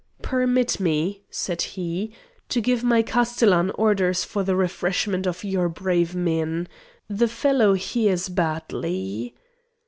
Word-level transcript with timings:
"Permit 0.23 0.79
me," 0.79 1.21
said 1.29 1.61
he, 1.61 2.11
"to 2.49 2.59
give 2.59 2.83
my 2.83 3.03
castellan 3.03 3.69
orders 3.75 4.23
for 4.23 4.41
the 4.41 4.55
refreshment 4.55 5.27
of 5.27 5.43
your 5.43 5.69
brave 5.69 6.15
men. 6.15 6.67
The 7.07 7.27
fellow 7.27 7.73
hears 7.73 8.27
badly." 8.27 9.35